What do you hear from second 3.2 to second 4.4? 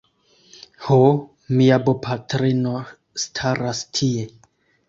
staras tie